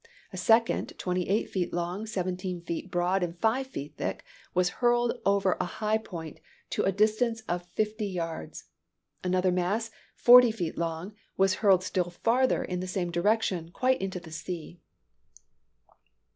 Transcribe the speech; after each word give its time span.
A 0.33 0.35
second, 0.37 0.93
twenty 0.97 1.29
eight 1.29 1.51
feet 1.51 1.71
long, 1.71 2.07
seventeen 2.07 2.59
feet 2.63 2.89
broad, 2.89 3.21
and 3.21 3.37
five 3.37 3.67
feet 3.67 3.93
thick, 3.97 4.25
was 4.51 4.69
hurled 4.81 5.19
over 5.27 5.55
a 5.59 5.65
high 5.77 5.99
point 5.99 6.39
to 6.71 6.81
a 6.81 6.91
distance 6.91 7.41
of 7.41 7.67
fifty 7.67 8.07
yards: 8.07 8.63
another 9.23 9.51
mass, 9.51 9.91
forty 10.15 10.49
feet 10.51 10.75
long, 10.75 11.13
was 11.37 11.53
hurled 11.61 11.83
still 11.83 12.09
further 12.09 12.63
in 12.63 12.79
the 12.79 12.87
same 12.87 13.11
direction, 13.11 13.69
quite 13.69 14.01
into 14.01 14.19
the 14.19 14.31
sea. 14.31 14.79